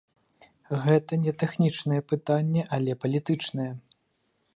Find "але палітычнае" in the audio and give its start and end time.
2.79-3.71